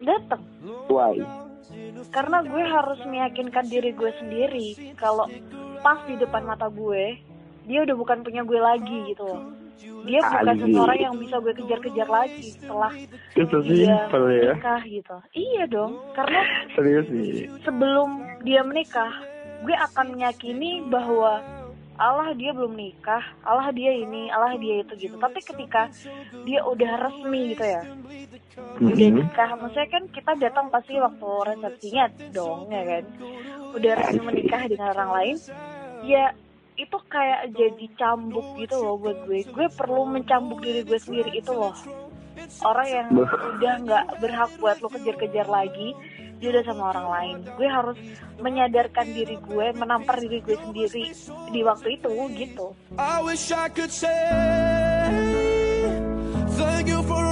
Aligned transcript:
datang 0.00 0.42
Why? 0.90 1.20
karena 2.12 2.44
gue 2.46 2.62
harus 2.62 3.00
meyakinkan 3.08 3.66
diri 3.66 3.90
gue 3.96 4.12
sendiri 4.22 4.94
kalau 4.94 5.26
pas 5.82 5.98
di 6.06 6.14
depan 6.20 6.46
mata 6.46 6.70
gue 6.70 7.18
dia 7.66 7.82
udah 7.82 7.96
bukan 7.98 8.22
punya 8.22 8.46
gue 8.46 8.60
lagi 8.60 8.98
gitu 9.10 9.24
loh 9.26 9.42
dia 10.06 10.22
bukan 10.22 10.46
Anjir. 10.46 10.62
seseorang 10.70 10.98
yang 11.02 11.14
bisa 11.18 11.36
gue 11.42 11.52
kejar-kejar 11.52 12.08
lagi 12.08 12.46
setelah 12.54 12.92
Itu 13.34 13.56
dia 13.66 14.06
ya. 14.08 14.54
nikah 14.54 14.82
gitu 14.86 15.16
iya 15.34 15.64
dong 15.66 15.98
karena 16.14 16.42
Serius 16.78 17.06
sih. 17.10 17.50
sebelum 17.66 18.22
dia 18.46 18.62
menikah 18.62 19.10
gue 19.66 19.74
akan 19.74 20.14
meyakini 20.14 20.86
bahwa 20.86 21.42
Allah 21.96 22.32
dia 22.36 22.52
belum 22.52 22.76
nikah, 22.76 23.24
Allah 23.40 23.72
dia 23.72 23.92
ini, 23.92 24.28
Allah 24.28 24.56
dia 24.60 24.84
itu 24.84 24.92
gitu. 24.96 25.16
Tapi 25.16 25.40
ketika 25.40 25.88
dia 26.44 26.60
udah 26.64 26.92
resmi 27.08 27.56
gitu 27.56 27.64
ya, 27.64 27.82
udah 28.80 29.08
Mhm. 29.10 29.16
nikah, 29.24 29.50
maksudnya 29.56 29.88
kan 29.88 30.04
kita 30.12 30.32
datang 30.36 30.66
pasti 30.68 30.96
waktu 31.00 31.28
resepsinya 31.52 32.04
dong 32.32 32.68
ya 32.68 32.82
kan. 32.84 33.04
Udah 33.76 33.92
resmi 33.96 34.20
menikah 34.24 34.62
dengan 34.68 34.92
orang 34.92 35.10
lain, 35.12 35.36
ya 36.04 36.32
itu 36.76 36.96
kayak 37.08 37.56
jadi 37.56 37.86
cambuk 37.96 38.44
gitu 38.60 38.76
loh 38.76 39.00
buat 39.00 39.16
gue. 39.24 39.48
Gue 39.48 39.66
perlu 39.72 40.04
mencambuk 40.04 40.60
diri 40.60 40.84
gue 40.84 41.00
sendiri 41.00 41.32
itu 41.32 41.52
loh. 41.56 41.72
Orang 42.60 42.88
yang 42.88 43.08
udah 43.16 43.74
nggak 43.80 44.06
berhak 44.20 44.52
buat 44.60 44.76
lo 44.84 44.92
kejar-kejar 44.92 45.48
lagi, 45.48 45.96
dia 46.38 46.48
udah 46.54 46.64
sama 46.64 46.82
orang 46.94 47.06
lain. 47.10 47.36
Gue 47.56 47.68
harus 47.68 47.98
menyadarkan 48.38 49.06
diri 49.10 49.36
gue, 49.40 49.66
menampar 49.74 50.20
diri 50.22 50.38
gue 50.44 50.56
sendiri 50.56 51.04
di 51.50 51.60
waktu 51.66 51.88
itu 51.98 52.12
gitu. 52.36 52.66
I 52.96 53.20
wish 53.24 53.50
I 53.50 53.66
could 53.72 53.90
say 53.92 54.14
thank 56.56 56.88
you 56.88 57.00
for 57.04 57.25